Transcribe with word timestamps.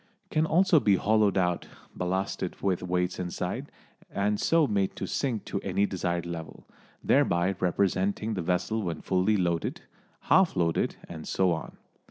It 0.25 0.31
can 0.33 0.47
also 0.47 0.79
be 0.79 0.95
hollowed 0.95 1.37
out, 1.37 1.67
ballasted 1.95 2.59
with 2.59 2.81
weights 2.81 3.19
inside, 3.19 3.71
and 4.09 4.39
so 4.39 4.65
made 4.65 4.95
to 4.95 5.05
sink 5.05 5.45
to 5.45 5.59
any 5.61 5.85
desired 5.85 6.25
level, 6.25 6.65
thereby 7.03 7.53
representing 7.59 8.33
the 8.33 8.41
vessel 8.41 8.81
when 8.81 9.01
fully 9.01 9.37
loaded, 9.37 9.81
half 10.21 10.55
loaded 10.55 10.95
and 11.07 11.27
so 11.27 11.51
on. 11.51 11.77